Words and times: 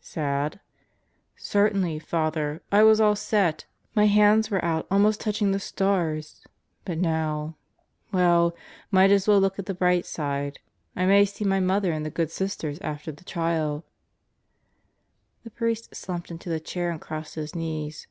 "Sad?" 0.00 0.58
"Certainly, 1.36 2.00
Father. 2.00 2.60
I 2.72 2.82
was 2.82 3.00
all 3.00 3.14
set. 3.14 3.64
My 3.94 4.06
hands 4.06 4.50
were 4.50 4.58
out 4.64 4.88
almost 4.90 5.20
touching 5.20 5.52
the 5.52 5.60
stars. 5.60 6.44
But 6.84 6.98
now... 6.98 7.54
Well, 8.10 8.56
might 8.90 9.12
as 9.12 9.28
well 9.28 9.38
look 9.38 9.56
at 9.56 9.66
the 9.66 9.72
bright 9.72 10.04
side. 10.04 10.58
I 10.96 11.06
may 11.06 11.24
see 11.24 11.44
my 11.44 11.60
mother 11.60 11.92
and 11.92 12.04
the 12.04 12.10
good 12.10 12.32
Sisters 12.32 12.80
after 12.80 13.12
the 13.12 13.22
trial." 13.22 13.84
The 15.44 15.50
priest 15.52 15.94
slumped 15.94 16.28
into 16.28 16.48
the 16.48 16.58
chair 16.58 16.90
and 16.90 17.00
crossed 17.00 17.36
his 17.36 17.54
knees. 17.54 18.08